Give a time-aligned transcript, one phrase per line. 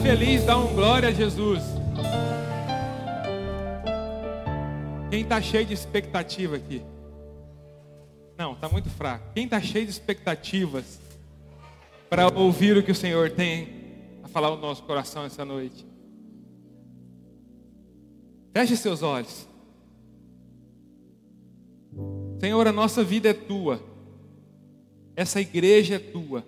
[0.00, 1.62] feliz, dá um glória a Jesus.
[5.10, 6.82] Quem está cheio de expectativa aqui?
[8.38, 9.32] Não, está muito fraco.
[9.34, 10.98] Quem está cheio de expectativas
[12.08, 13.68] para ouvir o que o Senhor tem
[14.22, 15.86] a falar no nosso coração essa noite?
[18.54, 19.46] Feche seus olhos.
[22.40, 23.82] Senhor, a nossa vida é tua.
[25.14, 26.44] Essa igreja é tua.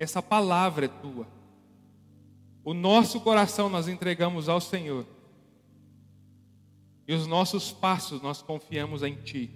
[0.00, 1.37] Essa palavra é tua.
[2.68, 5.06] O nosso coração nós entregamos ao Senhor.
[7.06, 9.50] E os nossos passos nós confiamos em Ti.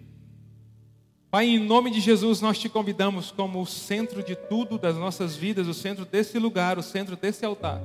[1.30, 5.36] Pai, em nome de Jesus, nós te convidamos como o centro de tudo das nossas
[5.36, 7.82] vidas, o centro desse lugar, o centro desse altar.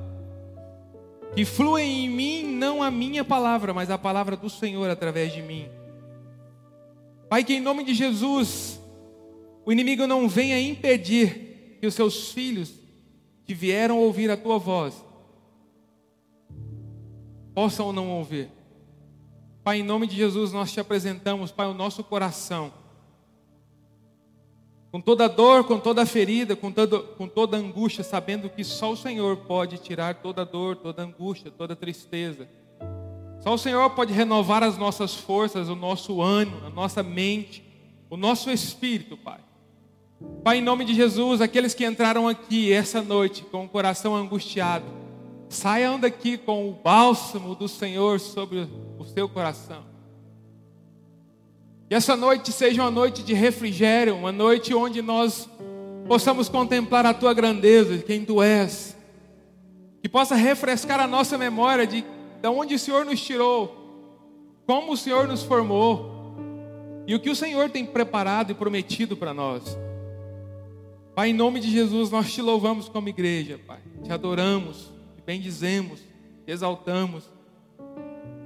[1.34, 5.42] Que flua em mim não a minha palavra, mas a palavra do Senhor através de
[5.42, 5.68] mim.
[7.28, 8.80] Pai, que em nome de Jesus,
[9.62, 12.72] o inimigo não venha impedir que os seus filhos
[13.44, 15.06] que vieram ouvir a tua voz
[17.58, 18.48] possam não ouvir.
[19.64, 22.72] Pai, em nome de Jesus, nós te apresentamos, Pai, o nosso coração.
[24.92, 28.96] Com toda dor, com toda ferida, com, todo, com toda angústia, sabendo que só o
[28.96, 32.48] Senhor pode tirar toda dor, toda angústia, toda tristeza.
[33.40, 37.64] Só o Senhor pode renovar as nossas forças, o nosso ânimo, a nossa mente,
[38.08, 39.40] o nosso espírito, Pai.
[40.44, 45.07] Pai, em nome de Jesus, aqueles que entraram aqui essa noite com o coração angustiado,
[45.48, 48.68] saiam daqui com o bálsamo do Senhor sobre
[48.98, 49.84] o seu coração.
[51.88, 55.48] Que essa noite seja uma noite de refrigério, uma noite onde nós
[56.06, 58.96] possamos contemplar a tua grandeza, de quem tu és.
[60.02, 62.04] Que possa refrescar a nossa memória de
[62.40, 63.74] de onde o Senhor nos tirou,
[64.66, 66.36] como o Senhor nos formou
[67.06, 69.76] e o que o Senhor tem preparado e prometido para nós.
[71.14, 73.80] Pai, em nome de Jesus, nós te louvamos como igreja, Pai.
[74.04, 74.92] Te adoramos,
[75.28, 76.00] bendizemos,
[76.46, 77.30] exaltamos.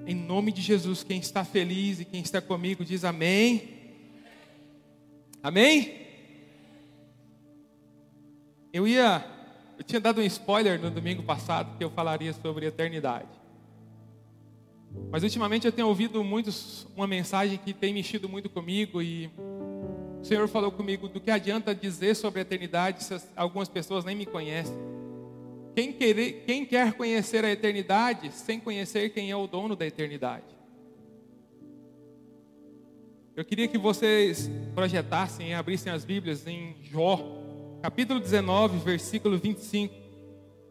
[0.05, 3.69] Em nome de Jesus, quem está feliz e quem está comigo diz amém.
[5.41, 5.95] Amém?
[8.73, 9.25] Eu ia,
[9.79, 13.29] eu tinha dado um spoiler no domingo passado que eu falaria sobre eternidade.
[15.09, 19.31] Mas ultimamente eu tenho ouvido muitos uma mensagem que tem mexido muito comigo e
[20.21, 24.17] o Senhor falou comigo do que adianta dizer sobre a eternidade se algumas pessoas nem
[24.17, 24.92] me conhecem.
[25.75, 30.45] Quem, querer, quem quer conhecer a eternidade sem conhecer quem é o dono da eternidade?
[33.35, 37.19] Eu queria que vocês projetassem e abrissem as Bíblias em Jó,
[37.81, 39.95] capítulo 19, versículo 25.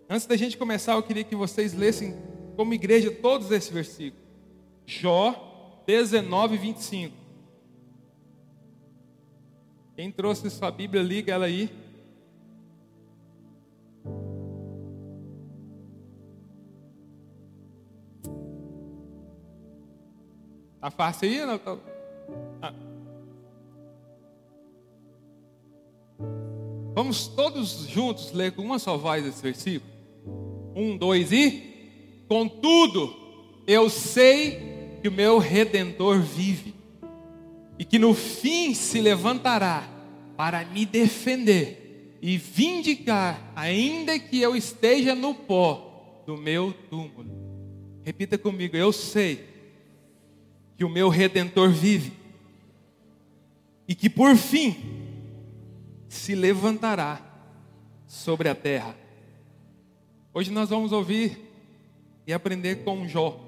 [0.07, 2.16] Antes da gente começar, eu queria que vocês lessem
[2.56, 4.23] como igreja todos esses versículos.
[4.85, 7.16] Jó 19, 25.
[9.95, 11.69] Quem trouxe sua Bíblia, liga ela aí.
[20.81, 21.46] Tá fácil aí?
[21.46, 21.59] Não?
[21.59, 21.78] Tá...
[22.59, 22.74] Ah.
[26.96, 29.92] Vamos todos juntos ler com uma só voz esse versículo?
[30.75, 31.69] Um, dois e.
[32.28, 33.16] Contudo,
[33.68, 36.74] eu sei que o meu redentor vive
[37.78, 39.88] e que no fim se levantará
[40.36, 47.30] para me defender e vindicar, ainda que eu esteja no pó do meu túmulo.
[48.03, 49.50] Repita comigo: eu sei
[50.81, 52.12] que o meu redentor vive
[53.88, 54.75] e que por fim
[56.09, 57.22] se levantará
[58.08, 58.97] sobre a terra.
[60.34, 61.38] Hoje nós vamos ouvir
[62.25, 63.40] e aprender com Jó.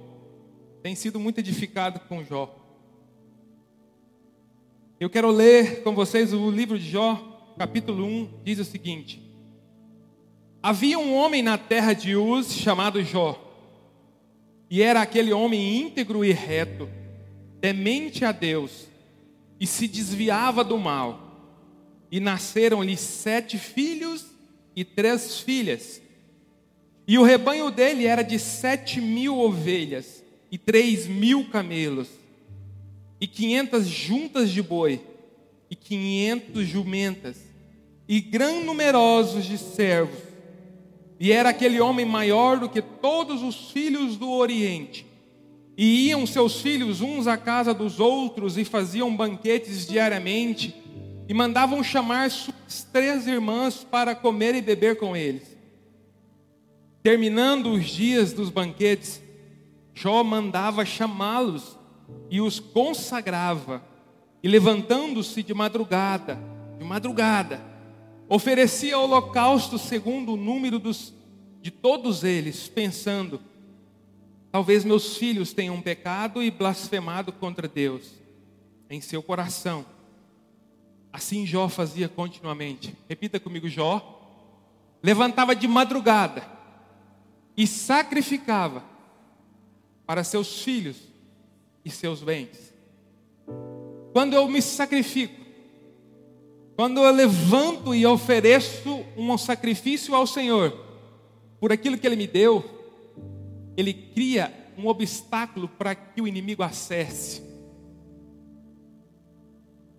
[0.84, 2.56] Tem sido muito edificado com Jó.
[5.00, 9.20] Eu quero ler com vocês o livro de Jó, capítulo 1, diz o seguinte:
[10.62, 13.44] Havia um homem na terra de Uz chamado Jó,
[14.70, 16.88] e era aquele homem íntegro e reto,
[17.64, 18.90] temente a Deus,
[19.58, 21.64] e se desviava do mal.
[22.12, 24.26] E nasceram-lhe sete filhos
[24.76, 26.02] e três filhas.
[27.08, 30.22] E o rebanho dele era de sete mil ovelhas
[30.52, 32.10] e três mil camelos
[33.20, 35.00] e quinhentas juntas de boi
[35.70, 37.38] e quinhentos jumentas
[38.10, 40.20] e grão numerosos de servos.
[41.18, 45.13] E era aquele homem maior do que todos os filhos do Oriente.
[45.78, 50.76] E iam seus filhos uns à casa dos outros e faziam banquetes diariamente
[51.28, 55.58] e mandavam chamar suas três irmãs para comer e beber com eles.
[57.02, 59.22] Terminando os dias dos banquetes,
[59.94, 61.78] Jó mandava chamá-los
[62.30, 63.84] e os consagrava.
[64.42, 66.38] E levantando-se de madrugada,
[66.78, 67.62] de madrugada,
[68.28, 71.14] oferecia holocausto segundo o número dos
[71.62, 73.40] de todos eles, pensando:
[74.54, 78.12] talvez meus filhos tenham pecado e blasfemado contra Deus
[78.88, 79.84] em seu coração.
[81.12, 82.96] Assim Jó fazia continuamente.
[83.10, 84.22] Repita comigo, Jó.
[85.02, 86.48] Levantava de madrugada
[87.58, 88.84] e sacrificava
[90.06, 90.98] para seus filhos
[91.84, 92.76] e seus bens.
[94.12, 95.44] Quando eu me sacrifico,
[96.76, 100.80] quando eu levanto e ofereço um sacrifício ao Senhor,
[101.60, 102.83] por aquilo que Ele me deu,
[103.76, 107.42] Ele cria um obstáculo para que o inimigo acesse.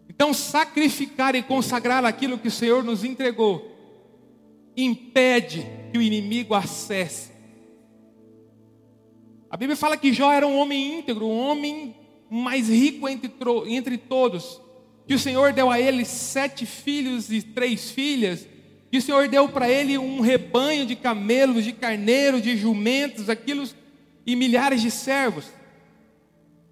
[0.09, 3.71] Então, sacrificar e consagrar aquilo que o Senhor nos entregou,
[4.77, 7.33] impede que o inimigo acesse.
[9.51, 11.95] A Bíblia fala que Jó era um homem íntegro, um homem
[12.31, 13.33] mais rico entre,
[13.67, 14.61] entre todos
[15.07, 18.47] que o Senhor deu a ele sete filhos e três filhas,
[18.95, 23.69] que o Senhor deu para ele um rebanho de camelos, de carneiros, de jumentos, aquilo
[24.25, 25.53] e milhares de servos.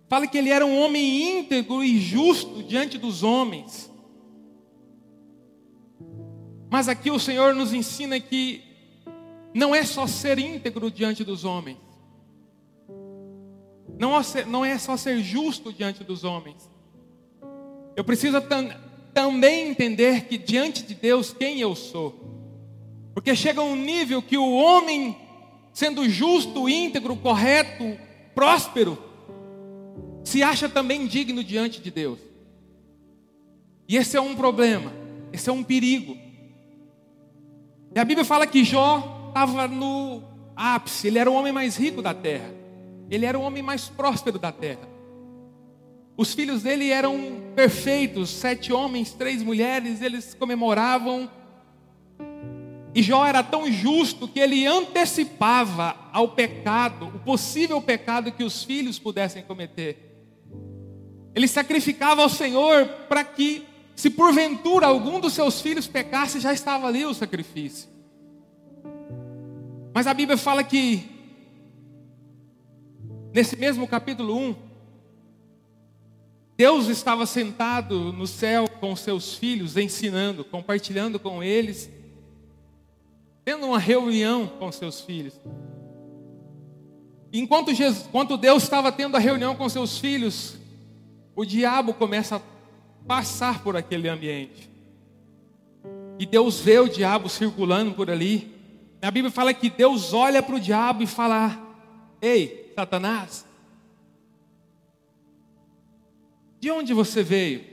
[0.09, 3.91] Fala que ele era um homem íntegro e justo diante dos homens.
[6.71, 8.63] Mas aqui o Senhor nos ensina que
[9.53, 11.79] não é só ser íntegro diante dos homens,
[14.47, 16.71] não é só ser justo diante dos homens,
[17.97, 18.37] eu preciso
[19.15, 22.23] também entender que diante de Deus quem eu sou.
[23.15, 25.17] Porque chega um nível que o homem,
[25.73, 27.99] sendo justo, íntegro, correto,
[28.35, 28.99] próspero,
[30.25, 32.19] se acha também digno diante de Deus.
[33.89, 34.93] E esse é um problema,
[35.33, 36.17] esse é um perigo.
[37.95, 40.23] E a Bíblia fala que Jó estava no
[40.57, 42.55] ápice, ele era o homem mais rico da terra,
[43.11, 44.92] ele era o homem mais próspero da terra.
[46.23, 51.29] Os filhos dele eram perfeitos, sete homens, três mulheres, eles comemoravam.
[52.95, 58.63] E Jó era tão justo que ele antecipava ao pecado, o possível pecado que os
[58.63, 59.99] filhos pudessem cometer.
[61.35, 63.67] Ele sacrificava ao Senhor para que,
[63.97, 67.89] se porventura algum dos seus filhos pecasse, já estava ali o sacrifício.
[69.93, 71.03] Mas a Bíblia fala que,
[73.35, 74.72] nesse mesmo capítulo 1,
[76.57, 81.91] Deus estava sentado no céu com seus filhos, ensinando, compartilhando com eles,
[83.45, 85.35] tendo uma reunião com seus filhos.
[87.33, 90.57] Enquanto, Jesus, enquanto Deus estava tendo a reunião com seus filhos,
[91.35, 92.41] o diabo começa a
[93.07, 94.71] passar por aquele ambiente.
[96.19, 98.55] E Deus vê o diabo circulando por ali.
[99.01, 101.59] A Bíblia fala que Deus olha para o diabo e fala:
[102.21, 103.47] Ei, Satanás,
[106.63, 107.65] De onde você veio?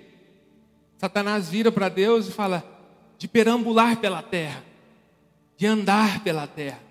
[0.97, 2.65] Satanás vira para Deus e fala:
[3.19, 4.65] de perambular pela terra,
[5.56, 6.81] de andar pela terra.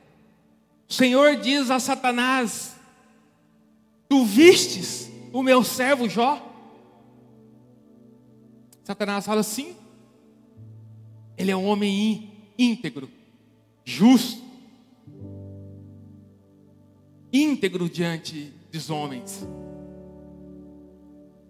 [0.88, 2.76] O Senhor diz a Satanás:
[4.08, 6.40] Tu vistes o meu servo Jó?
[8.84, 9.74] Satanás fala assim:
[11.36, 13.10] Ele é um homem íntegro,
[13.84, 14.40] justo,
[17.32, 19.44] íntegro diante dos homens.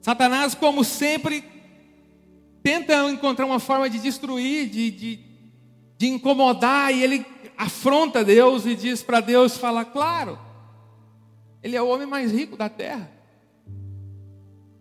[0.08, 1.44] Satanás, como sempre,
[2.62, 5.20] tenta encontrar uma forma de destruir, de, de,
[5.98, 7.26] de incomodar, e ele
[7.58, 10.38] afronta Deus e diz para Deus: fala, claro,
[11.62, 13.12] ele é o homem mais rico da terra,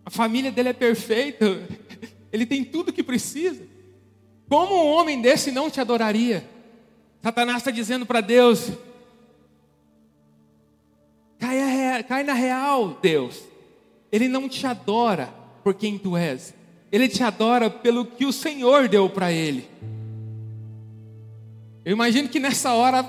[0.02, 1.44] a família dele é perfeita,
[2.32, 3.62] ele tem tudo que precisa.
[4.48, 6.48] Como um homem desse não te adoraria?
[7.22, 8.70] Satanás está dizendo para Deus:
[11.38, 13.47] cai, cai na real, Deus.
[14.10, 16.54] Ele não te adora por quem tu és.
[16.90, 19.68] Ele te adora pelo que o Senhor deu para ele.
[21.84, 23.02] Eu imagino que nessa hora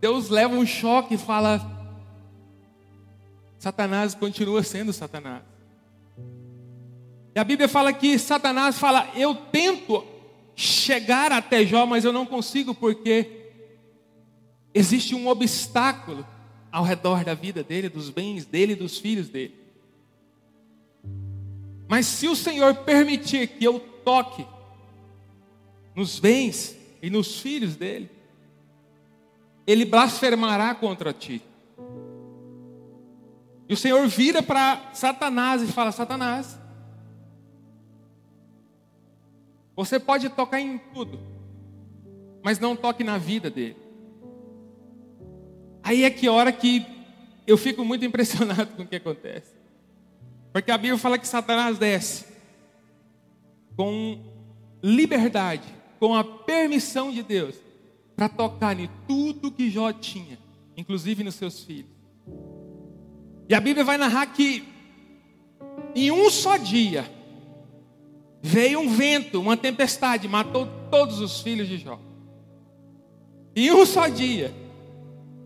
[0.00, 1.60] Deus leva um choque e fala:
[3.58, 5.42] Satanás continua sendo Satanás.
[7.34, 10.04] E a Bíblia fala que Satanás fala: Eu tento
[10.56, 13.52] chegar até Jó, mas eu não consigo porque
[14.74, 16.26] existe um obstáculo
[16.72, 19.59] ao redor da vida dele, dos bens dele dos filhos dele.
[21.90, 24.46] Mas se o Senhor permitir que eu toque
[25.92, 28.08] nos bens e nos filhos dele,
[29.66, 31.42] ele blasfemará contra ti.
[33.68, 36.56] E o Senhor vira para Satanás e fala: Satanás,
[39.74, 41.18] você pode tocar em tudo,
[42.40, 43.76] mas não toque na vida dele.
[45.82, 46.86] Aí é que hora que
[47.48, 49.59] eu fico muito impressionado com o que acontece.
[50.52, 52.26] Porque a Bíblia fala que Satanás desce
[53.76, 54.18] com
[54.82, 55.66] liberdade,
[55.98, 57.54] com a permissão de Deus,
[58.16, 60.38] para tocar em tudo que Jó tinha,
[60.76, 61.90] inclusive nos seus filhos.
[63.48, 64.64] E a Bíblia vai narrar que
[65.94, 67.10] em um só dia
[68.42, 71.98] veio um vento, uma tempestade, matou todos os filhos de Jó.
[73.54, 74.54] Em um só dia,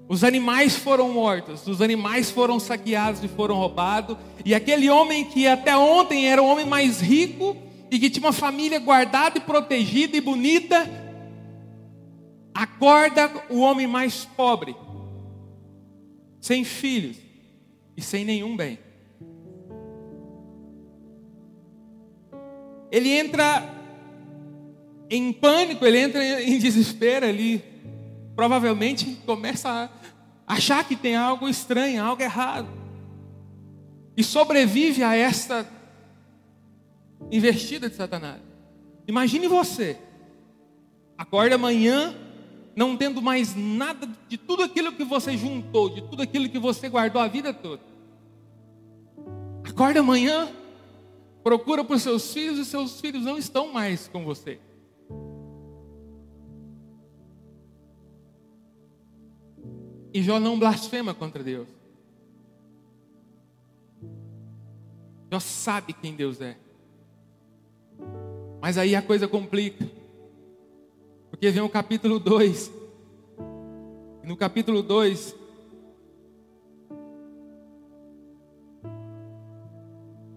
[0.09, 5.47] os animais foram mortos, os animais foram saqueados e foram roubados, e aquele homem que
[5.47, 7.57] até ontem era o homem mais rico
[7.91, 10.89] e que tinha uma família guardada e protegida e bonita,
[12.53, 14.77] acorda o homem mais pobre,
[16.41, 17.17] sem filhos
[17.97, 18.79] e sem nenhum bem.
[22.93, 23.75] Ele entra
[25.11, 27.74] em pânico, ele entra em desespero, ele
[28.35, 29.91] provavelmente começa
[30.47, 32.69] a achar que tem algo estranho, algo errado.
[34.17, 35.67] E sobrevive a esta
[37.31, 38.41] investida de Satanás.
[39.07, 39.99] Imagine você,
[41.19, 42.15] acorda amanhã,
[42.77, 46.89] não tendo mais nada de tudo aquilo que você juntou, de tudo aquilo que você
[46.89, 47.83] guardou a vida toda.
[49.65, 50.49] Acorda amanhã,
[51.43, 54.59] procura por seus filhos e seus filhos não estão mais com você.
[60.15, 61.67] E Jó não blasfema contra Deus.
[65.29, 66.57] Jó sabe quem Deus é.
[68.63, 69.85] Mas aí a coisa complica.
[71.31, 72.71] Porque vem o capítulo 2.
[74.23, 75.35] E no capítulo 2,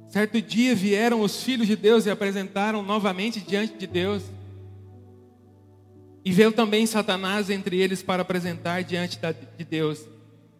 [0.10, 4.24] certo dia vieram os filhos de Deus e apresentaram novamente diante de Deus.
[6.28, 9.18] E veio também Satanás entre eles para apresentar diante
[9.58, 10.06] de Deus.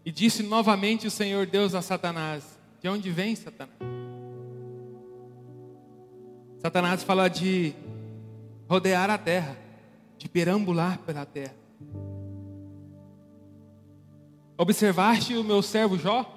[0.06, 3.76] E disse novamente o Senhor Deus a Satanás: De onde vem Satanás?
[6.60, 7.74] Satanás fala de
[8.70, 9.58] rodear a terra,
[10.18, 11.54] de perambular pela terra.
[14.58, 16.34] Observaste o meu servo Jó?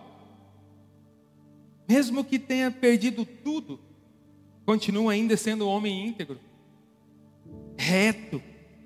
[1.88, 3.78] Mesmo que tenha perdido tudo,
[4.66, 6.40] continua ainda sendo um homem íntegro,
[7.78, 8.42] reto,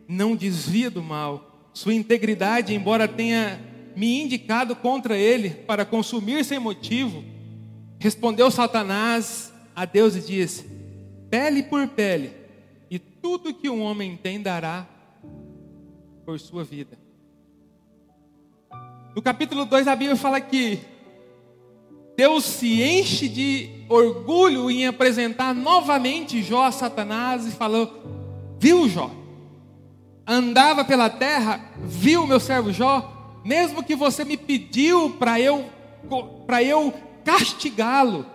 [0.08, 1.70] não desvia do mal.
[1.72, 3.60] Sua integridade, embora tenha
[3.96, 7.24] me indicado contra ele para consumir sem motivo,
[7.98, 10.66] respondeu Satanás a Deus e disse:
[11.30, 12.32] Pele por pele,
[12.90, 14.86] e tudo que um homem tem dará
[16.24, 16.98] por sua vida.
[19.14, 20.80] No capítulo 2 a Bíblia fala que
[22.16, 27.92] Deus se enche de orgulho em apresentar novamente Jó a Satanás e falou:
[28.58, 29.23] Viu Jó?
[30.26, 35.70] Andava pela terra, viu meu servo Jó, mesmo que você me pediu para eu
[36.46, 36.92] para eu
[37.24, 38.26] castigá-lo,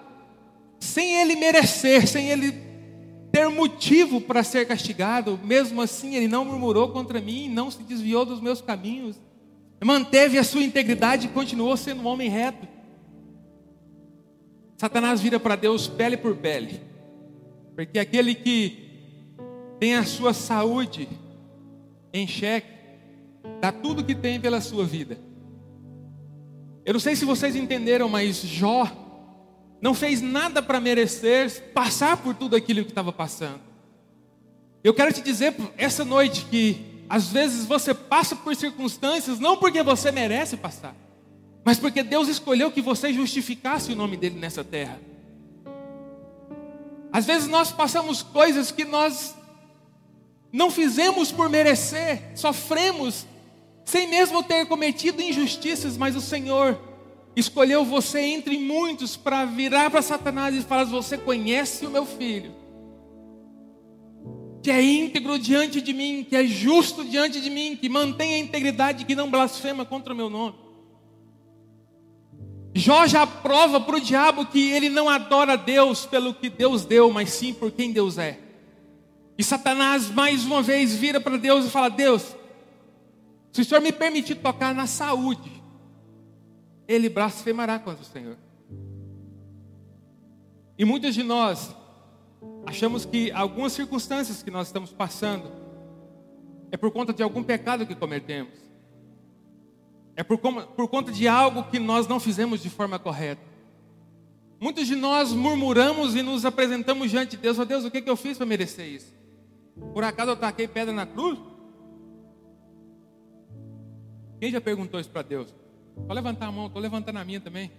[0.79, 2.51] sem ele merecer, sem ele
[3.31, 8.25] ter motivo para ser castigado, mesmo assim ele não murmurou contra mim, não se desviou
[8.25, 9.22] dos meus caminhos,
[9.84, 12.67] manteve a sua integridade e continuou sendo um homem reto.
[14.77, 16.81] Satanás vira para Deus pele por pele,
[17.75, 18.89] porque aquele que
[19.79, 21.08] tem a sua saúde
[22.13, 22.68] em xeque,
[23.62, 25.18] dá tudo que tem pela sua vida.
[26.86, 28.88] Eu não sei se vocês entenderam, mas Jó
[29.82, 33.62] não fez nada para merecer passar por tudo aquilo que estava passando.
[34.84, 39.84] Eu quero te dizer essa noite que às vezes você passa por circunstâncias não porque
[39.84, 40.96] você merece passar,
[41.63, 45.00] mas porque Deus escolheu que você justificasse o nome dele nessa terra.
[47.12, 49.36] Às vezes nós passamos coisas que nós
[50.51, 53.25] não fizemos por merecer, sofremos
[53.86, 56.79] sem mesmo ter cometido injustiças, mas o Senhor
[57.36, 62.53] escolheu você entre muitos para virar para Satanás e falar: Você conhece o meu filho,
[64.62, 68.39] que é íntegro diante de mim, que é justo diante de mim, que mantém a
[68.39, 70.56] integridade, que não blasfema contra o meu nome.
[72.75, 77.12] Jó já prova para o diabo que ele não adora Deus pelo que Deus deu,
[77.12, 78.49] mas sim por quem Deus é.
[79.39, 82.36] E Satanás mais uma vez vira para Deus e fala: Deus,
[83.53, 85.63] se o Senhor me permitir tocar na saúde,
[86.86, 88.36] ele blasfemará contra o Senhor.
[90.77, 91.74] E muitos de nós
[92.65, 95.50] achamos que algumas circunstâncias que nós estamos passando
[96.69, 98.60] é por conta de algum pecado que cometemos,
[100.17, 103.41] é por, por conta de algo que nós não fizemos de forma correta.
[104.60, 108.10] Muitos de nós murmuramos e nos apresentamos diante de Deus: oh Deus, o que, que
[108.10, 109.19] eu fiz para merecer isso?
[109.93, 111.39] Por acaso eu taquei pedra na cruz?
[114.39, 115.53] Quem já perguntou isso para Deus?
[115.95, 117.71] Vou levantar a mão, estou levantando a minha também.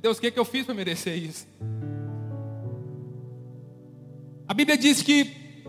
[0.00, 1.46] Deus, o que, que eu fiz para merecer isso?
[4.46, 5.62] A Bíblia diz que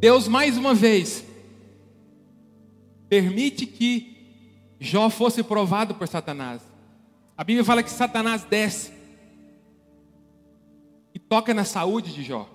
[0.00, 1.24] Deus mais uma vez
[3.08, 4.16] permite que
[4.80, 6.62] Jó fosse provado por Satanás.
[7.36, 8.92] A Bíblia fala que Satanás desce
[11.12, 12.48] e toca na saúde de Jó.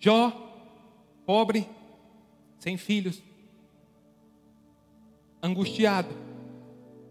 [0.00, 0.32] Jó,
[1.26, 1.68] pobre,
[2.58, 3.22] sem filhos,
[5.42, 6.08] angustiado,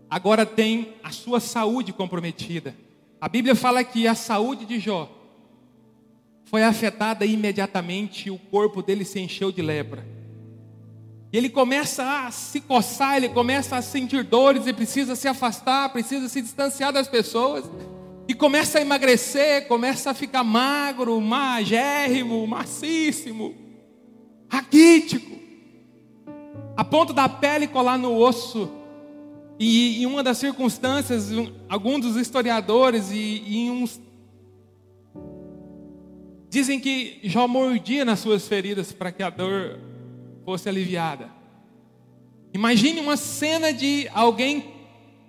[0.09, 2.75] agora tem a sua saúde comprometida.
[3.21, 5.07] A Bíblia fala que a saúde de Jó
[6.45, 10.03] foi afetada imediatamente, o corpo dele se encheu de lepra.
[11.31, 15.89] E ele começa a se coçar, ele começa a sentir dores e precisa se afastar,
[15.89, 17.69] precisa se distanciar das pessoas.
[18.39, 23.53] Começa a emagrecer, começa a ficar magro, magérrimo, macíssimo,
[24.49, 25.37] raquítico.
[26.77, 28.71] A ponto da pele colar no osso.
[29.59, 31.27] E em uma das circunstâncias,
[31.67, 33.99] alguns dos historiadores e, e uns
[36.49, 39.77] dizem que Jó mordia nas suas feridas para que a dor
[40.45, 41.29] fosse aliviada.
[42.53, 44.63] Imagine uma cena de alguém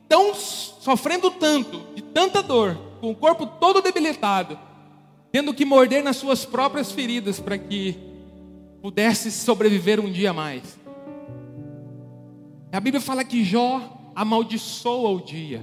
[0.08, 4.58] tão sofrendo tanto, de tanta dor, com o corpo todo debilitado,
[5.32, 7.96] tendo que morder nas suas próprias feridas para que
[8.82, 10.78] pudesse sobreviver um dia mais.
[12.72, 15.62] A Bíblia fala que Jó amaldiçoa o dia,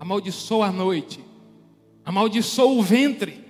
[0.00, 1.24] amaldiçoa a noite,
[2.04, 3.44] amaldiçoa o ventre.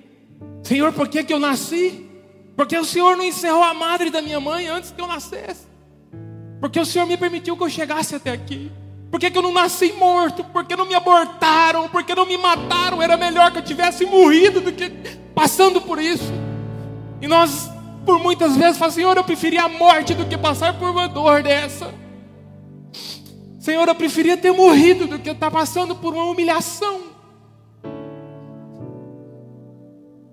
[0.63, 2.09] Senhor, por que, que eu nasci?
[2.57, 5.67] Porque o Senhor não encerrou a madre da minha mãe antes que eu nascesse.
[6.61, 8.71] Porque o Senhor me permitiu que eu chegasse até aqui.
[9.15, 10.43] Por que, que eu não nasci morto?
[10.43, 11.89] Por que não me abortaram?
[11.89, 13.01] Por que não me mataram?
[13.01, 14.91] Era melhor que eu tivesse morrido do que
[15.33, 16.33] passando por isso.
[17.23, 17.71] E nós,
[18.05, 21.45] por muitas vezes, falamos: Senhor, eu preferia a morte do que passar por uma dor
[21.45, 21.95] dessa.
[23.61, 27.03] Senhor, eu preferia ter morrido do que estar passando por uma humilhação.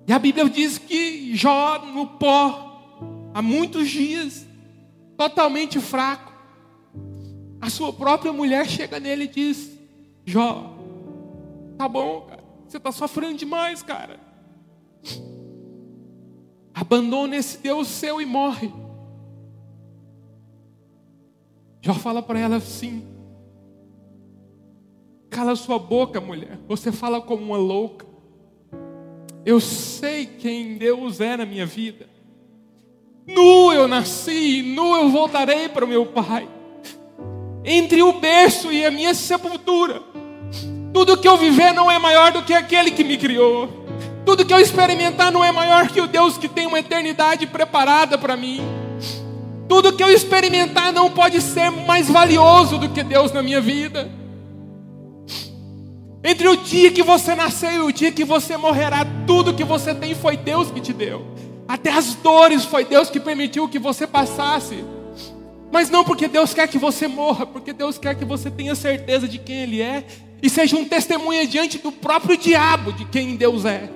[0.08, 4.44] E a Bíblia diz que Jó no pó, há muitos dias,
[5.16, 6.31] totalmente fraco,
[7.62, 9.78] a sua própria mulher chega nele e diz:
[10.26, 10.76] Jó,
[11.78, 14.20] tá bom, cara, você está sofrendo demais, cara.
[16.74, 18.74] Abandona esse Deus seu e morre.
[21.82, 23.06] Jó fala para ela assim:
[25.30, 26.58] Cala sua boca, mulher.
[26.68, 28.08] Você fala como uma louca.
[29.46, 32.10] Eu sei quem Deus é na minha vida.
[33.26, 36.48] Nu eu nasci, nu eu voltarei para o meu Pai.
[37.64, 40.02] Entre o berço e a minha sepultura,
[40.94, 43.70] tudo que eu viver não é maior do que aquele que me criou.
[44.26, 48.18] Tudo que eu experimentar não é maior que o Deus que tem uma eternidade preparada
[48.18, 48.62] para mim.
[49.68, 54.10] Tudo que eu experimentar não pode ser mais valioso do que Deus na minha vida.
[56.24, 59.96] Entre o dia que você nasceu e o dia que você morrerá, tudo que você
[59.96, 61.26] tem foi Deus que te deu.
[61.68, 64.84] Até as dores foi Deus que permitiu que você passasse.
[65.72, 69.28] Mas não porque Deus quer que você morra, porque Deus quer que você tenha certeza
[69.28, 70.04] de quem Ele é
[70.42, 73.90] e seja um testemunha diante do próprio diabo de quem Deus é.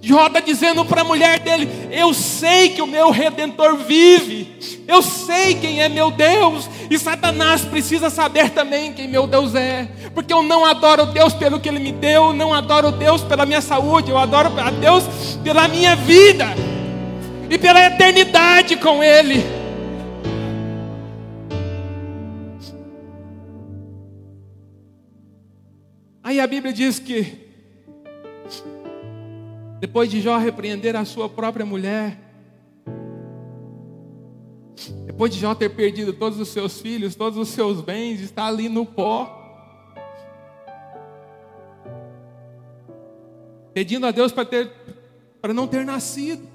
[0.00, 4.54] Jó está dizendo para a mulher dele: Eu sei que o meu redentor vive,
[4.86, 9.88] eu sei quem é meu Deus, e Satanás precisa saber também quem meu Deus é,
[10.14, 13.62] porque eu não adoro Deus pelo que ele me deu, não adoro Deus pela minha
[13.62, 15.04] saúde, eu adoro a Deus
[15.42, 16.54] pela minha vida
[17.48, 19.63] e pela eternidade com Ele.
[26.24, 27.36] Aí a Bíblia diz que
[29.78, 32.18] depois de Jó repreender a sua própria mulher,
[35.04, 38.70] depois de Jó ter perdido todos os seus filhos, todos os seus bens, está ali
[38.70, 39.38] no pó,
[43.74, 44.72] pedindo a Deus para ter,
[45.42, 46.48] para não ter nascido.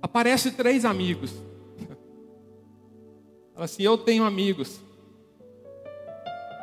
[0.00, 1.34] Aparece três amigos.
[3.52, 4.80] Fala assim: Eu tenho amigos,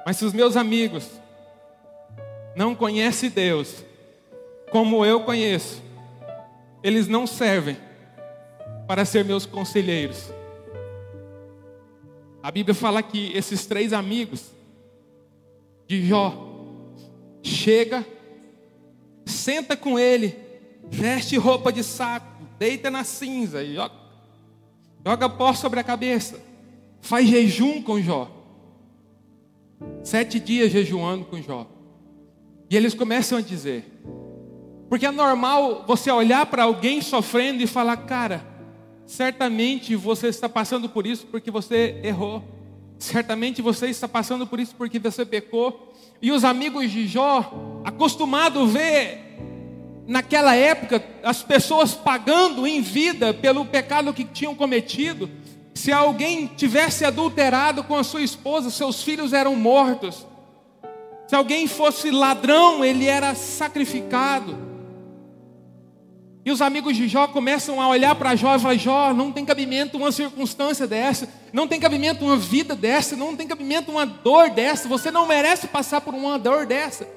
[0.06, 1.10] mas se os meus amigos
[2.56, 3.84] não conhecem Deus,
[4.72, 5.82] como eu conheço,
[6.84, 7.78] eles não servem
[8.88, 10.32] para ser meus conselheiros.
[12.42, 14.52] A Bíblia fala que esses três amigos
[15.88, 16.50] de Jó
[17.42, 18.06] chega,
[19.26, 20.38] senta com ele,
[20.90, 22.28] veste roupa de saco,
[22.60, 23.96] deita na cinza joga,
[25.06, 26.40] joga pó sobre a cabeça,
[27.00, 28.43] faz jejum com Jó.
[30.04, 31.68] Sete dias jejuando com Jó.
[32.70, 33.86] E eles começam a dizer:
[34.94, 38.46] porque é normal você olhar para alguém sofrendo e falar, cara,
[39.08, 42.44] certamente você está passando por isso porque você errou.
[43.00, 45.94] Certamente você está passando por isso porque você pecou.
[46.22, 49.24] E os amigos de Jó, acostumados a ver
[50.08, 55.30] naquela época, as pessoas pagando em vida pelo pecado que tinham cometido.
[55.74, 60.26] Se alguém tivesse adulterado com a sua esposa, seus filhos eram mortos.
[61.28, 64.74] Se alguém fosse ladrão, ele era sacrificado.
[66.46, 69.46] E os amigos de Jó começam a olhar para Jó e falar: Jó, não tem
[69.46, 74.50] cabimento uma circunstância dessa, não tem cabimento uma vida dessa, não tem cabimento uma dor
[74.50, 77.08] dessa, você não merece passar por uma dor dessa.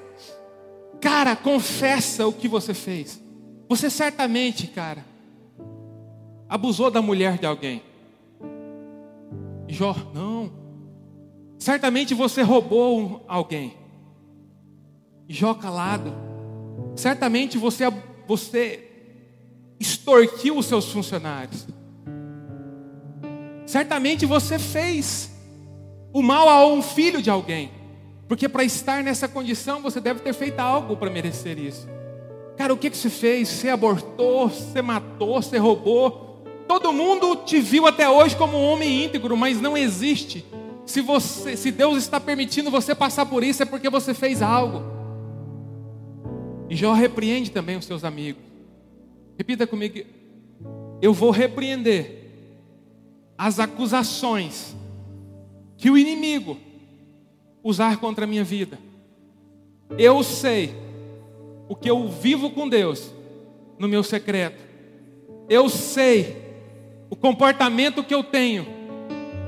[1.01, 3.21] Cara, confessa o que você fez.
[3.69, 5.05] Você certamente, cara,
[6.47, 7.83] abusou da mulher de alguém.
[9.67, 10.51] Jó, não.
[11.59, 13.75] Certamente você roubou alguém.
[15.27, 16.13] Jó calado.
[16.95, 17.85] Certamente você,
[18.27, 18.89] você
[19.79, 21.67] extorquiu os seus funcionários.
[23.65, 25.31] Certamente você fez
[26.13, 27.71] o mal a um filho de alguém.
[28.27, 31.87] Porque para estar nessa condição você deve ter feito algo para merecer isso.
[32.57, 33.49] Cara, o que, que você fez?
[33.49, 36.26] Você abortou, você matou, você roubou.
[36.67, 40.45] Todo mundo te viu até hoje como um homem íntegro, mas não existe.
[40.85, 44.83] Se, você, se Deus está permitindo você passar por isso, é porque você fez algo.
[46.69, 48.41] E Jó repreende também os seus amigos.
[49.37, 49.99] Repita comigo.
[51.01, 52.25] Eu vou repreender
[53.37, 54.75] as acusações
[55.77, 56.57] que o inimigo
[57.63, 58.79] usar contra a minha vida.
[59.97, 60.73] Eu sei
[61.69, 63.11] o que eu vivo com Deus
[63.77, 64.63] no meu secreto.
[65.49, 66.46] Eu sei
[67.09, 68.67] o comportamento que eu tenho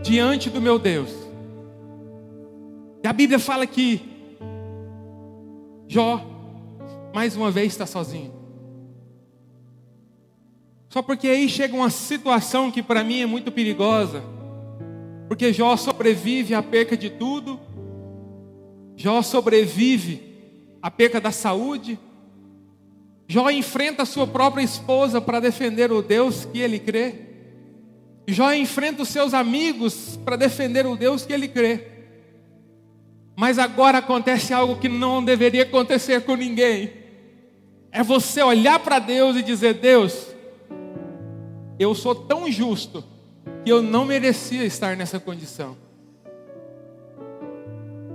[0.04, 1.10] diante do meu Deus.
[3.04, 4.02] E a Bíblia fala que
[5.88, 6.24] Jó,
[7.14, 8.32] mais uma vez, está sozinho.
[10.90, 14.24] Só porque aí chega uma situação que para mim é muito perigosa.
[15.28, 17.60] Porque Jó sobrevive à perca de tudo.
[18.96, 20.22] Jó sobrevive
[20.80, 21.98] à perca da saúde.
[23.28, 27.29] Jó enfrenta sua própria esposa para defender o Deus que ele crê.
[28.34, 31.88] Jó enfrenta os seus amigos para defender o Deus que ele crê.
[33.36, 36.92] Mas agora acontece algo que não deveria acontecer com ninguém.
[37.92, 40.28] É você olhar para Deus e dizer: Deus,
[41.80, 43.04] eu sou tão justo
[43.64, 45.78] que eu não merecia estar nessa condição.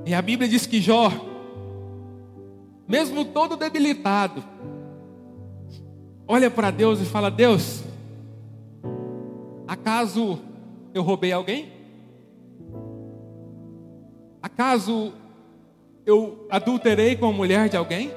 [0.04, 1.10] E a Bíblia diz que Jó,
[2.86, 4.44] mesmo todo debilitado,
[6.28, 7.83] olha para Deus e fala: Deus,
[9.66, 10.38] acaso
[10.92, 11.72] eu roubei alguém?
[14.42, 15.12] Acaso
[16.04, 18.12] eu adulterei com a mulher de alguém?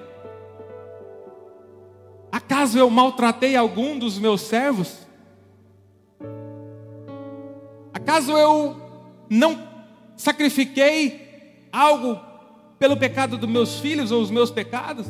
[2.32, 5.08] Acaso eu maltratei algum dos meus servos?
[7.94, 8.76] Acaso eu
[9.30, 9.68] não
[10.16, 12.20] sacrifiquei algo
[12.78, 15.08] pelo pecado dos meus filhos ou os meus pecados?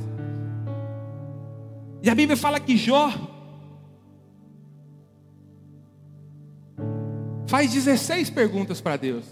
[2.02, 3.12] E a Bíblia fala que Jó
[7.48, 9.26] faz 16 perguntas para Deus.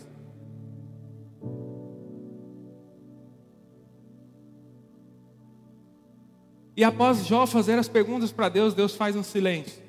[6.77, 9.81] E após Jó fazer as perguntas para Deus, Deus faz um silêncio.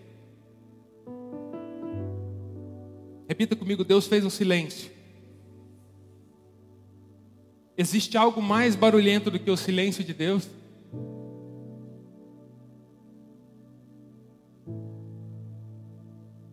[3.28, 4.90] Repita comigo: Deus fez um silêncio.
[7.76, 10.48] Existe algo mais barulhento do que o silêncio de Deus?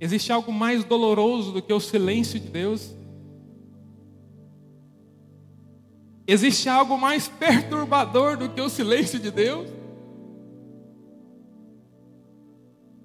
[0.03, 2.93] Existe algo mais doloroso do que o silêncio de Deus?
[6.27, 9.69] Existe algo mais perturbador do que o silêncio de Deus?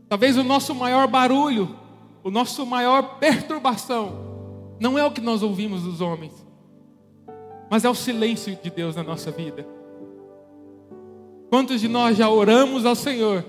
[0.08, 1.78] Talvez o nosso maior barulho
[2.24, 6.32] o nosso maior perturbação não é o que nós ouvimos dos homens,
[7.70, 9.64] mas é o silêncio de Deus na nossa vida.
[11.48, 13.44] Quantos de nós já oramos ao Senhor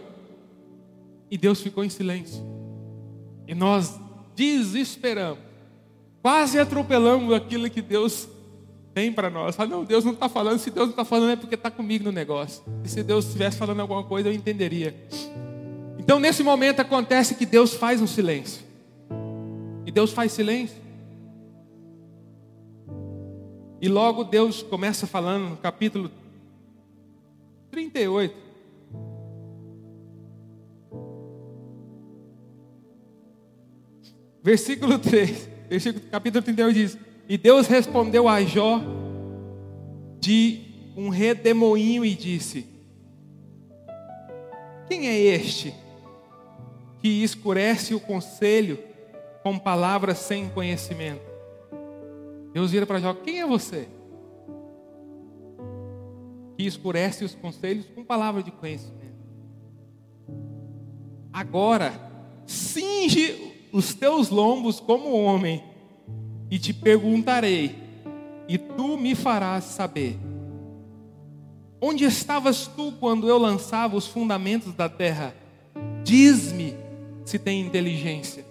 [1.31, 2.48] e Deus ficou em silêncio?
[3.49, 3.99] E nós
[4.35, 5.39] desesperamos,
[6.21, 8.29] quase atropelamos aquilo que Deus
[8.93, 9.55] tem para nós.
[9.55, 10.59] Fala, não, Deus não está falando.
[10.59, 12.63] Se Deus não está falando é porque está comigo no negócio.
[12.83, 14.95] E se Deus estivesse falando alguma coisa, eu entenderia.
[15.97, 18.61] Então, nesse momento, acontece que Deus faz um silêncio.
[19.83, 20.77] E Deus faz silêncio.
[23.81, 26.11] E logo Deus começa falando no capítulo
[27.71, 28.48] 38.
[34.49, 38.81] Versículo 3, versículo, capítulo 38 diz: E Deus respondeu a Jó
[40.19, 42.65] de um redemoinho e disse:
[44.87, 45.71] Quem é este
[46.99, 48.79] que escurece o conselho
[49.43, 51.21] com palavras sem conhecimento.
[52.51, 53.87] Deus vira para Jó: Quem é você?
[56.57, 59.13] Que escurece os conselhos com palavras de conhecimento.
[61.31, 61.93] Agora,
[62.47, 65.63] cinge os teus lombos como homem,
[66.49, 67.75] e te perguntarei,
[68.47, 70.17] e tu me farás saber.
[71.81, 75.33] Onde estavas tu quando eu lançava os fundamentos da terra?
[76.03, 76.75] Diz-me
[77.23, 78.43] se tem inteligência.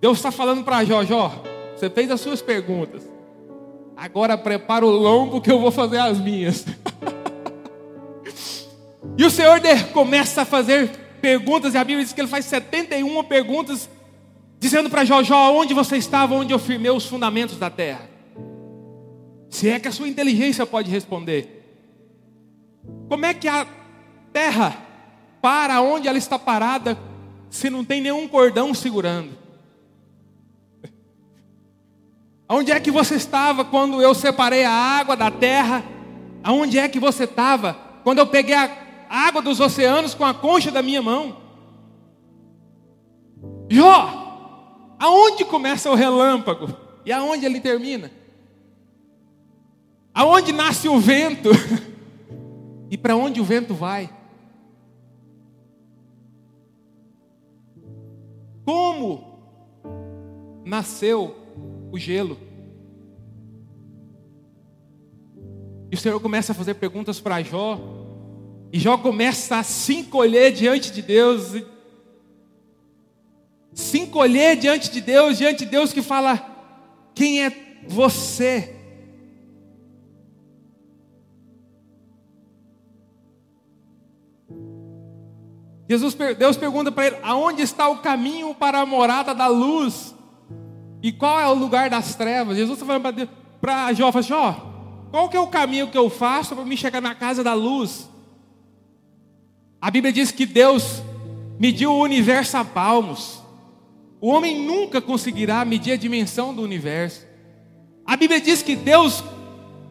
[0.00, 1.32] Deus está falando para Jó, Jó,
[1.76, 3.08] você fez as suas perguntas.
[3.96, 6.66] Agora prepara o lombo que eu vou fazer as minhas.
[9.16, 9.60] e o Senhor
[9.92, 13.88] começa a fazer perguntas, e a Bíblia diz que ele faz 71 perguntas,
[14.62, 18.08] dizendo para Jó, Jó, onde você estava, onde eu firmei os fundamentos da terra?
[19.50, 21.82] Se é que a sua inteligência pode responder.
[23.08, 23.66] Como é que a
[24.32, 24.76] terra
[25.42, 26.96] para onde ela está parada
[27.50, 29.30] se não tem nenhum cordão segurando?
[32.48, 35.82] Onde é que você estava quando eu separei a água da terra?
[36.44, 38.70] Aonde é que você estava quando eu peguei a
[39.10, 41.42] água dos oceanos com a concha da minha mão?
[43.68, 44.21] Jó,
[45.02, 46.68] aonde começa o relâmpago
[47.04, 48.08] e aonde ele termina?
[50.14, 51.48] Aonde nasce o vento
[52.88, 54.08] e para onde o vento vai?
[58.64, 59.40] Como
[60.64, 61.34] nasceu
[61.90, 62.38] o gelo.
[65.90, 67.76] E o Senhor começa a fazer perguntas para Jó.
[68.72, 71.71] E Jó começa a se encolher diante de Deus.
[73.74, 76.44] Se encolher diante de Deus, diante de Deus que fala:
[77.14, 77.52] Quem é
[77.86, 78.76] você?
[85.88, 90.14] Jesus, Deus pergunta para ele: aonde está o caminho para a morada da luz?
[91.02, 92.56] E qual é o lugar das trevas?
[92.56, 93.28] Jesus está falando
[93.60, 94.72] para Jó, fala assim, Jó,
[95.10, 98.08] qual que é o caminho que eu faço para me chegar na casa da luz?
[99.80, 101.02] A Bíblia diz que Deus
[101.58, 103.41] mediu o universo a palmos.
[104.22, 107.26] O homem nunca conseguirá medir a dimensão do universo.
[108.06, 109.20] A Bíblia diz que Deus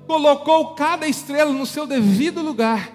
[0.08, 2.94] colocou cada estrela no seu devido lugar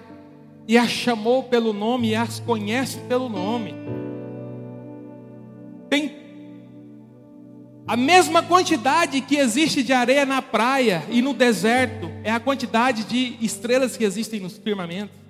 [0.67, 3.75] e a chamou pelo nome e as conhece pelo nome.
[5.91, 6.17] Tem
[7.85, 13.03] a mesma quantidade que existe de areia na praia e no deserto é a quantidade
[13.03, 15.26] de estrelas que existem nos firmamentos.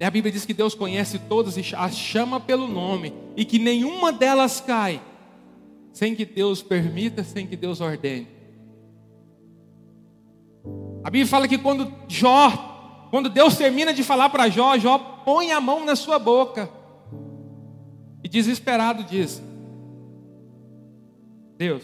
[0.00, 4.12] A Bíblia diz que Deus conhece todas e as chama pelo nome e que nenhuma
[4.12, 5.00] delas cai
[5.92, 8.28] sem que Deus permita, sem que Deus ordene.
[11.02, 15.50] A Bíblia fala que quando Jó, quando Deus termina de falar para Jó, Jó põe
[15.50, 16.70] a mão na sua boca
[18.22, 19.42] e desesperado diz:
[21.56, 21.82] Deus,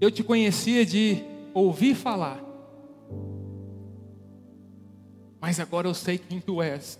[0.00, 1.22] eu te conhecia de
[1.54, 2.41] ouvir falar,
[5.42, 6.98] mas agora eu sei quem tu és.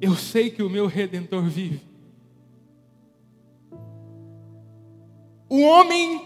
[0.00, 1.80] Eu sei que o meu redentor vive.
[5.48, 6.24] O homem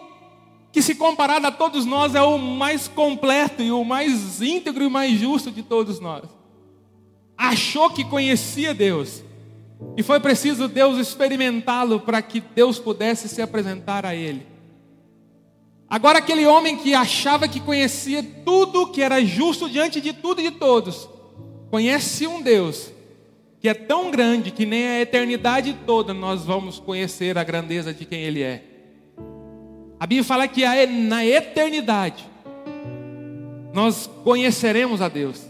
[0.70, 4.90] que, se comparado a todos nós, é o mais completo e o mais íntegro e
[4.90, 6.28] mais justo de todos nós
[7.36, 9.22] achou que conhecia Deus.
[9.96, 14.53] E foi preciso Deus experimentá-lo para que Deus pudesse se apresentar a ele.
[15.88, 20.50] Agora, aquele homem que achava que conhecia tudo, que era justo diante de tudo e
[20.50, 21.08] de todos,
[21.70, 22.92] conhece um Deus
[23.64, 28.04] que é tão grande que nem a eternidade toda nós vamos conhecer a grandeza de
[28.04, 28.62] quem Ele é.
[29.98, 32.28] A Bíblia fala que na eternidade
[33.72, 35.46] nós conheceremos a Deus.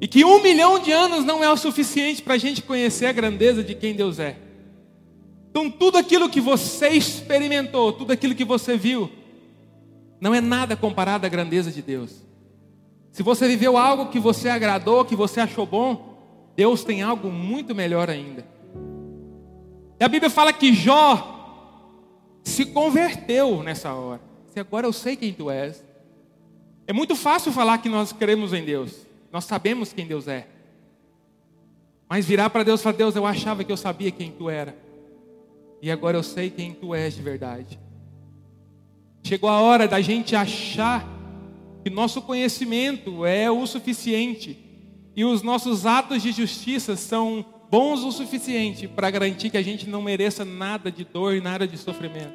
[0.00, 3.12] E que um milhão de anos não é o suficiente para a gente conhecer a
[3.12, 4.36] grandeza de quem Deus é.
[5.52, 9.12] Então, tudo aquilo que você experimentou, tudo aquilo que você viu,
[10.18, 12.22] não é nada comparado à grandeza de Deus.
[13.10, 16.16] Se você viveu algo que você agradou, que você achou bom,
[16.56, 18.46] Deus tem algo muito melhor ainda.
[20.00, 24.22] E a Bíblia fala que Jó se converteu nessa hora.
[24.46, 25.84] Se agora eu sei quem tu és.
[26.86, 29.06] É muito fácil falar que nós cremos em Deus.
[29.30, 30.48] Nós sabemos quem Deus é.
[32.08, 34.74] Mas virar para Deus e falar: Deus, eu achava que eu sabia quem tu era.
[35.82, 37.76] E agora eu sei quem tu és de verdade.
[39.24, 41.04] Chegou a hora da gente achar
[41.82, 44.56] que nosso conhecimento é o suficiente
[45.16, 49.88] e os nossos atos de justiça são bons o suficiente para garantir que a gente
[49.88, 52.34] não mereça nada de dor e nada de sofrimento.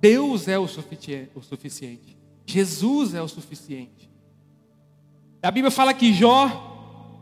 [0.00, 2.16] Deus é o suficiente.
[2.46, 4.08] Jesus é o suficiente.
[5.42, 7.20] A Bíblia fala que Jó,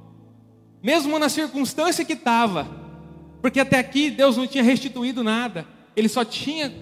[0.81, 2.76] mesmo na circunstância que estava,
[3.47, 6.75] porque até aqui Deus não tinha restituído nada, ele só tinha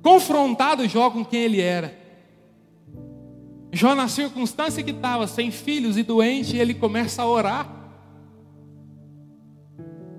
[0.00, 1.92] confrontado Jó com quem ele era.
[3.72, 7.68] Jó, na circunstância que estava, sem filhos e doente, ele começa a orar.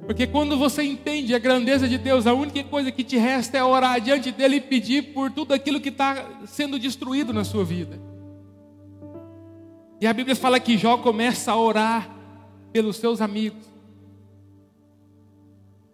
[0.06, 3.64] Porque quando você entende a grandeza de Deus, a única coisa que te resta é
[3.64, 7.98] orar diante dele e pedir por tudo aquilo que está sendo destruído na sua vida.
[10.02, 12.14] E a Bíblia fala que Jó começa a orar
[12.74, 13.77] pelos seus amigos.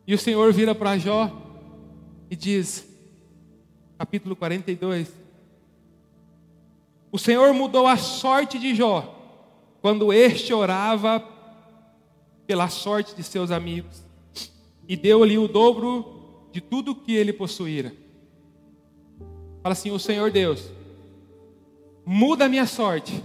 [0.06, 1.32] E o Senhor vira para Jó
[2.30, 2.88] e diz,
[3.98, 5.12] capítulo 42,
[7.12, 9.13] o Senhor mudou a sorte de Jó
[9.82, 11.24] quando este orava
[12.48, 14.04] pela sorte de seus amigos
[14.88, 17.94] e deu-lhe o dobro de tudo que ele possuíra.
[19.62, 20.70] Fala assim: O Senhor Deus,
[22.06, 23.24] muda a minha sorte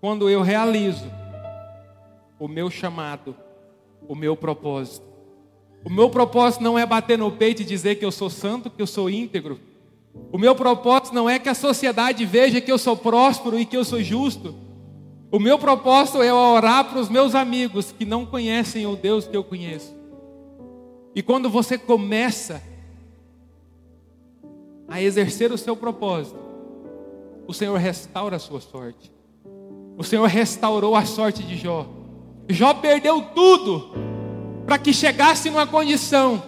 [0.00, 1.06] quando eu realizo
[2.38, 3.34] o meu chamado,
[4.06, 5.07] o meu propósito.
[5.88, 8.82] O meu propósito não é bater no peito e dizer que eu sou santo, que
[8.82, 9.58] eu sou íntegro.
[10.30, 13.74] O meu propósito não é que a sociedade veja que eu sou próspero e que
[13.74, 14.54] eu sou justo.
[15.32, 19.34] O meu propósito é orar para os meus amigos que não conhecem o Deus que
[19.34, 19.96] eu conheço.
[21.14, 22.62] E quando você começa
[24.86, 26.38] a exercer o seu propósito,
[27.46, 29.10] o Senhor restaura a sua sorte.
[29.96, 31.86] O Senhor restaurou a sorte de Jó.
[32.46, 34.07] Jó perdeu tudo
[34.68, 36.42] para que chegasse numa condição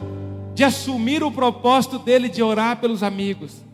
[0.52, 3.64] de assumir o propósito dele de orar pelos amigos,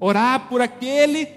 [0.00, 1.28] orar por aquele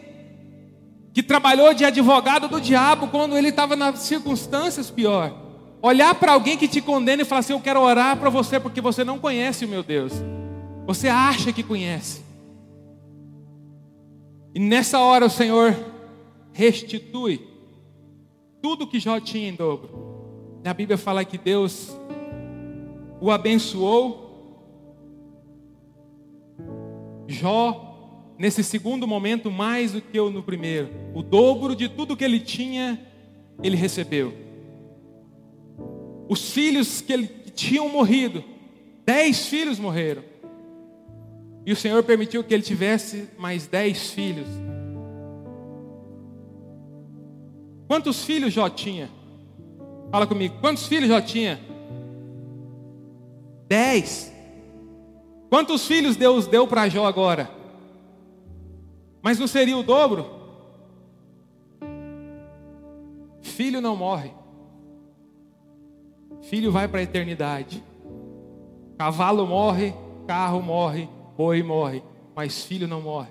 [1.13, 5.35] que trabalhou de advogado do diabo quando ele estava nas circunstâncias pior.
[5.81, 8.79] Olhar para alguém que te condena e falar assim: Eu quero orar para você porque
[8.79, 10.13] você não conhece o meu Deus.
[10.85, 12.21] Você acha que conhece.
[14.55, 15.75] E nessa hora o Senhor
[16.53, 17.45] restitui
[18.61, 20.61] tudo que Jó tinha em dobro.
[20.63, 21.91] A Bíblia fala que Deus
[23.19, 24.25] o abençoou.
[27.27, 30.89] Jó, nesse segundo momento, mais do que no primeiro.
[31.13, 32.99] O dobro de tudo que ele tinha,
[33.61, 34.33] ele recebeu.
[36.29, 38.43] Os filhos que, ele, que tinham morrido,
[39.05, 40.23] dez filhos morreram.
[41.65, 44.47] E o Senhor permitiu que ele tivesse mais dez filhos.
[47.87, 49.09] Quantos filhos Jó tinha?
[50.11, 51.59] Fala comigo, quantos filhos Jó tinha?
[53.67, 54.33] Dez.
[55.49, 57.49] Quantos filhos Deus deu para Jó agora?
[59.21, 60.37] Mas não seria o dobro?
[63.41, 64.31] Filho não morre.
[66.43, 67.83] Filho vai para a eternidade.
[68.97, 69.93] Cavalo morre,
[70.25, 72.01] carro morre, boi morre,
[72.35, 73.29] mas filho não morre.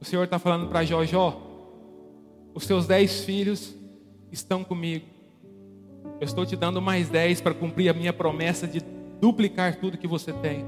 [0.00, 1.40] O Senhor está falando para Jó, Jó,
[2.54, 3.74] os seus dez filhos
[4.30, 5.06] estão comigo.
[6.20, 8.80] Eu estou te dando mais dez para cumprir a minha promessa de
[9.22, 10.66] duplicar tudo que você tem.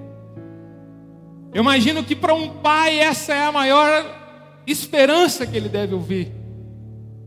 [1.52, 6.32] Eu imagino que para um pai essa é a maior esperança que ele deve ouvir.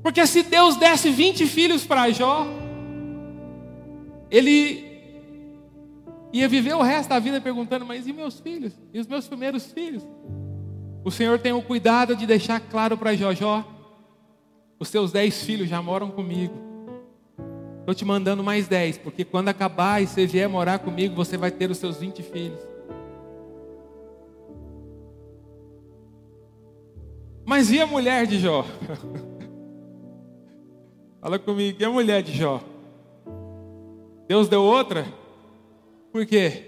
[0.02, 2.48] Porque se Deus desse 20 filhos para Jó,
[4.32, 4.86] ele
[6.32, 8.72] ia viver o resto da vida perguntando: Mas e meus filhos?
[8.94, 10.04] E os meus primeiros filhos?
[11.04, 13.66] O Senhor tem o cuidado de deixar claro para Jojó:
[14.80, 16.67] Os seus dez filhos já moram comigo.
[17.88, 21.50] Estou te mandando mais dez, porque quando acabar e você vier morar comigo, você vai
[21.50, 22.60] ter os seus vinte filhos.
[27.46, 28.66] Mas e a mulher de Jó?
[31.22, 32.60] Fala comigo, e a mulher de Jó?
[34.28, 35.06] Deus deu outra?
[36.12, 36.66] Por quê?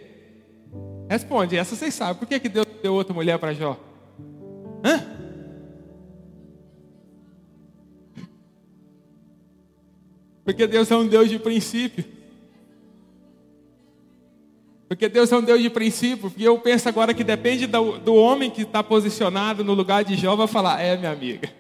[1.10, 2.16] Responde, essa vocês sabem.
[2.16, 3.78] Por que, que Deus deu outra mulher para Jó?
[4.86, 5.19] Hã?
[10.50, 12.04] Porque Deus é um Deus de princípio.
[14.88, 16.34] Porque Deus é um Deus de princípio.
[16.36, 20.16] E eu penso agora que depende do, do homem que está posicionado no lugar de
[20.16, 21.54] Jó, vai falar: É, minha amiga.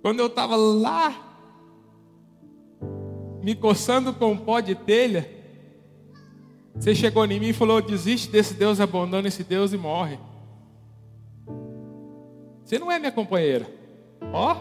[0.00, 1.12] Quando eu estava lá
[3.42, 5.28] me coçando com um pó de telha,
[6.76, 10.20] você chegou em mim e falou: desiste desse Deus, abandona esse Deus e morre.
[12.64, 13.66] Você não é minha companheira.
[14.32, 14.54] Ó,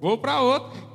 [0.00, 0.89] vou para outro.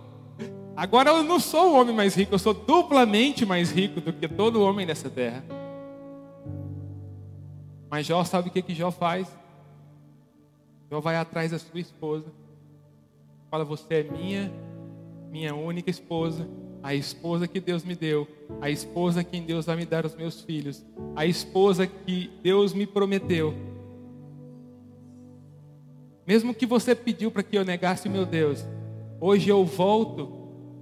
[0.76, 4.28] Agora eu não sou o homem mais rico, eu sou duplamente mais rico do que
[4.28, 5.44] todo homem nessa terra.
[7.90, 9.28] Mas Jó sabe o que, que Jó faz?
[10.92, 12.26] Jó vai atrás da sua esposa.
[13.50, 14.52] Fala, você é minha
[15.36, 16.48] minha única esposa,
[16.82, 18.26] a esposa que Deus me deu,
[18.62, 20.82] a esposa a quem Deus vai me dar os meus filhos,
[21.14, 23.54] a esposa que Deus me prometeu.
[26.26, 28.66] Mesmo que você pediu para que eu negasse meu Deus,
[29.20, 30.35] hoje eu volto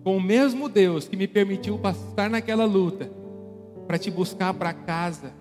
[0.03, 3.09] com o mesmo Deus que me permitiu passar naquela luta,
[3.87, 5.33] para te buscar para casa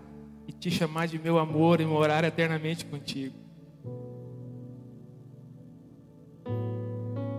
[0.46, 3.34] e te chamar de meu amor e morar eternamente contigo.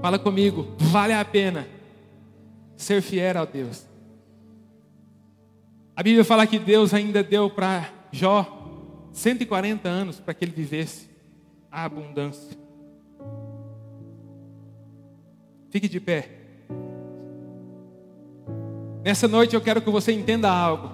[0.01, 1.65] Fala comigo, vale a pena
[2.75, 3.87] ser fiel a Deus.
[5.95, 11.09] A Bíblia fala que Deus ainda deu para Jó 140 anos para que ele vivesse
[11.71, 12.57] a abundância.
[15.69, 16.42] Fique de pé.
[19.03, 20.89] Nessa noite eu quero que você entenda algo.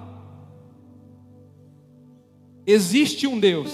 [2.66, 3.70] Existe um Deus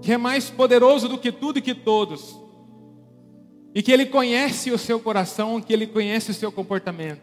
[0.00, 2.38] que é mais poderoso do que tudo e que todos,
[3.74, 7.22] e que Ele conhece o seu coração, que Ele conhece o seu comportamento.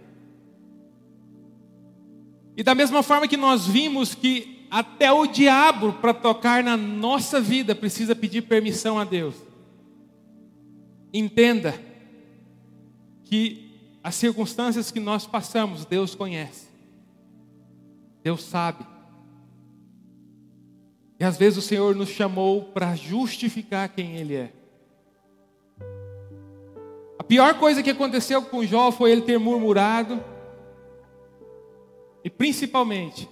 [2.57, 7.39] E da mesma forma que nós vimos que até o diabo, para tocar na nossa
[7.39, 9.35] vida, precisa pedir permissão a Deus.
[11.13, 11.90] Entenda
[13.31, 13.71] que
[14.03, 16.67] as circunstâncias que nós passamos, Deus conhece,
[18.21, 18.85] Deus sabe.
[21.17, 24.53] E às vezes o Senhor nos chamou para justificar quem Ele é.
[27.17, 30.21] A pior coisa que aconteceu com Jó foi ele ter murmurado
[32.25, 33.29] e principalmente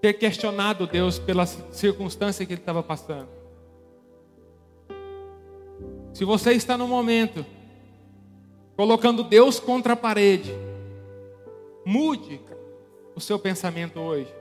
[0.00, 3.28] ter questionado Deus pela circunstância que ele estava passando.
[6.12, 7.46] Se você está no momento
[8.76, 10.52] colocando Deus contra a parede,
[11.84, 12.40] mude
[13.14, 14.32] o seu pensamento hoje.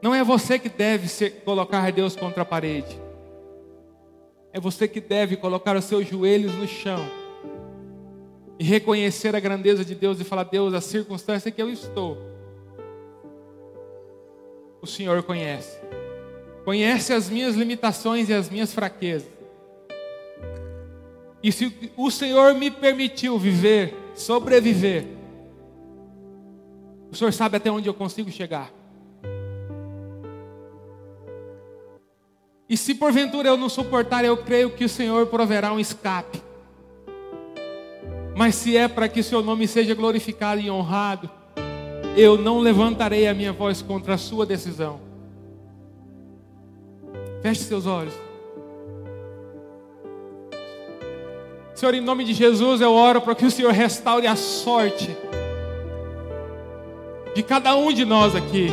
[0.00, 3.00] Não é você que deve ser, colocar Deus contra a parede.
[4.52, 7.04] É você que deve colocar os seus joelhos no chão
[8.58, 12.16] e reconhecer a grandeza de Deus e falar: Deus, a circunstância que eu estou,
[14.80, 15.78] o Senhor conhece.
[16.64, 19.35] Conhece as minhas limitações e as minhas fraquezas.
[21.46, 25.06] E se o Senhor me permitiu viver, sobreviver,
[27.08, 28.68] o Senhor sabe até onde eu consigo chegar.
[32.68, 36.42] E se porventura eu não suportar, eu creio que o Senhor proverá um escape.
[38.36, 41.30] Mas se é para que seu nome seja glorificado e honrado,
[42.16, 45.00] eu não levantarei a minha voz contra a sua decisão.
[47.40, 48.25] Feche seus olhos.
[51.76, 55.14] Senhor, em nome de Jesus, eu oro para que o Senhor restaure a sorte
[57.34, 58.72] de cada um de nós aqui.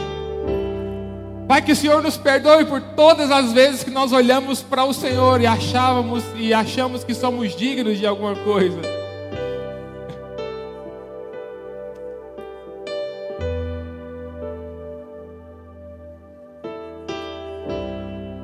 [1.45, 4.93] Pai, que o Senhor nos perdoe por todas as vezes que nós olhamos para o
[4.93, 8.79] Senhor e achávamos e achamos que somos dignos de alguma coisa.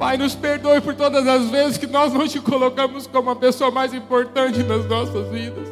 [0.09, 3.69] Pai, nos perdoe por todas as vezes que nós não te colocamos como a pessoa
[3.69, 5.69] mais importante nas nossas vidas.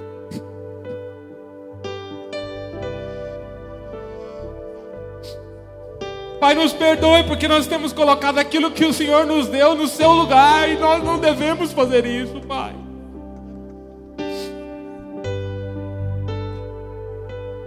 [6.39, 10.11] Pai, nos perdoe porque nós temos colocado aquilo que o Senhor nos deu no seu
[10.11, 12.86] lugar e nós não devemos fazer isso, Pai.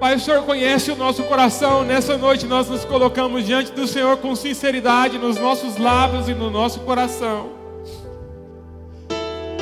[0.01, 1.85] Pai, o Senhor conhece o nosso coração.
[1.85, 6.51] Nessa noite nós nos colocamos diante do Senhor com sinceridade nos nossos lábios e no
[6.51, 7.51] nosso coração.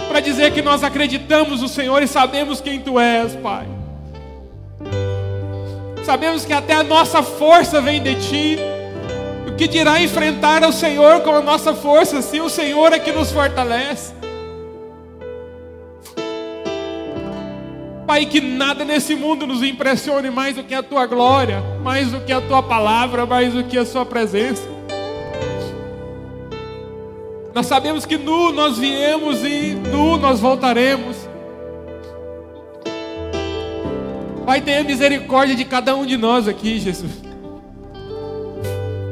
[0.09, 3.67] Para dizer que nós acreditamos no Senhor e sabemos quem Tu és, Pai.
[6.05, 8.59] Sabemos que até a nossa força vem de Ti
[9.59, 13.33] que dirá enfrentar o Senhor com a nossa força, se o Senhor é que nos
[13.33, 14.15] fortalece?
[18.09, 22.23] Pai, que nada nesse mundo nos impressione mais do que a tua glória, mais do
[22.23, 24.67] que a tua palavra, mais do que a sua presença.
[27.55, 31.19] Nós sabemos que nu nós viemos e nu nós voltaremos.
[34.47, 37.13] Pai, tenha misericórdia de cada um de nós aqui, Jesus.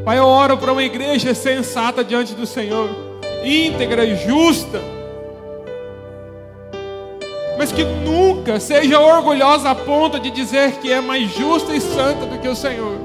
[0.07, 2.89] Pai, eu oro para uma igreja sensata diante do Senhor,
[3.45, 4.81] íntegra e justa,
[7.59, 12.27] mas que nunca seja orgulhosa a ponto de dizer que é mais justa e santa
[12.27, 12.99] do que o Senhor.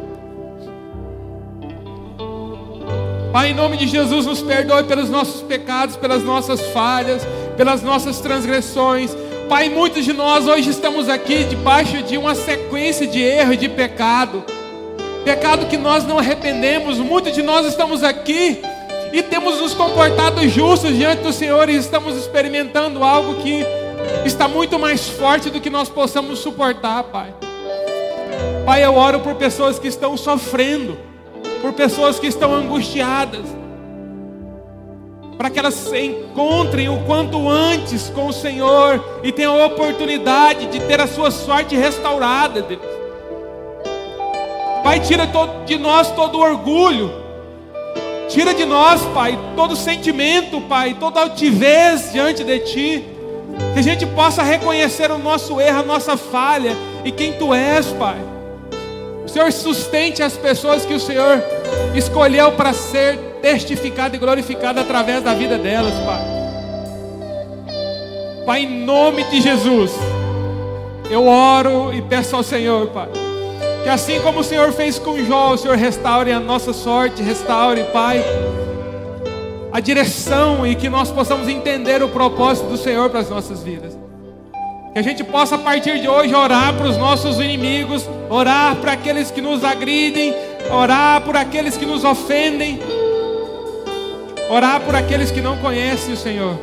[3.31, 7.25] Pai, em nome de Jesus, nos perdoe pelos nossos pecados, pelas nossas falhas,
[7.55, 9.15] pelas nossas transgressões.
[9.47, 13.69] Pai, muitos de nós hoje estamos aqui debaixo de uma sequência de erro e de
[13.69, 14.43] pecado
[15.23, 16.97] pecado que nós não arrependemos.
[16.97, 18.61] Muitos de nós estamos aqui
[19.13, 23.65] e temos nos comportado justos diante do Senhor e estamos experimentando algo que
[24.25, 27.33] está muito mais forte do que nós possamos suportar, Pai.
[28.65, 30.97] Pai, eu oro por pessoas que estão sofrendo,
[31.61, 33.45] por pessoas que estão angustiadas,
[35.37, 40.67] para que elas se encontrem o quanto antes com o Senhor e tenham a oportunidade
[40.67, 42.81] de ter a sua sorte restaurada, Deus.
[44.83, 45.27] Pai, tira
[45.65, 47.11] de nós todo orgulho.
[48.29, 53.10] Tira de nós, Pai, todo sentimento, Pai, toda altivez diante de Ti.
[53.73, 57.87] Que a gente possa reconhecer o nosso erro, a nossa falha e quem Tu és,
[57.87, 58.17] Pai.
[59.23, 61.41] O Senhor sustente as pessoas que o Senhor
[61.95, 66.21] escolheu para ser testificado e glorificado através da vida delas, Pai.
[68.45, 69.91] Pai, em nome de Jesus,
[71.09, 73.09] eu oro e peço ao Senhor, Pai
[73.83, 77.83] que assim como o Senhor fez com Jó, o Senhor restaure a nossa sorte, restaure,
[77.85, 78.23] Pai,
[79.71, 83.97] a direção e que nós possamos entender o propósito do Senhor para as nossas vidas.
[84.93, 88.91] Que a gente possa a partir de hoje orar para os nossos inimigos, orar para
[88.91, 90.35] aqueles que nos agridem,
[90.69, 92.79] orar por aqueles que nos ofendem,
[94.49, 96.59] orar por aqueles que não conhecem o Senhor.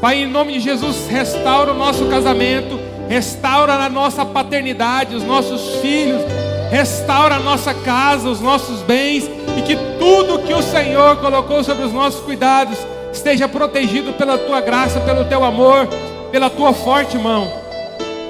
[0.00, 2.78] Pai, em nome de Jesus, restaura o nosso casamento,
[3.08, 6.22] restaura a nossa paternidade, os nossos filhos,
[6.70, 11.84] restaura a nossa casa, os nossos bens, e que tudo que o Senhor colocou sobre
[11.84, 12.78] os nossos cuidados
[13.12, 15.88] esteja protegido pela tua graça, pelo teu amor,
[16.30, 17.50] pela tua forte mão.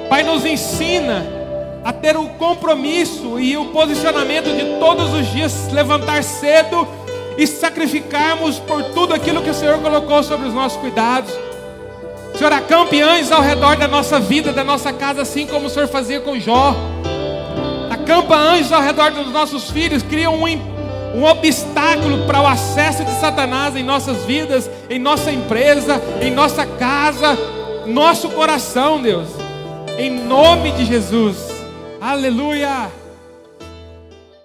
[0.08, 1.26] Pai, nos ensina
[1.84, 6.88] a ter o compromisso e o posicionamento de todos os dias levantar cedo
[7.36, 11.30] e sacrificarmos por tudo aquilo que o Senhor colocou sobre os nossos cuidados.
[12.38, 15.88] Senhor, acampe anjos ao redor da nossa vida, da nossa casa, assim como o Senhor
[15.88, 16.74] fazia com Jó.
[17.90, 20.46] Acampa anjos ao redor dos nossos filhos, cria um,
[21.16, 26.66] um obstáculo para o acesso de Satanás em nossas vidas, em nossa empresa, em nossa
[26.66, 27.38] casa,
[27.86, 29.28] nosso coração, Deus.
[29.98, 31.38] Em nome de Jesus.
[31.98, 33.05] Aleluia.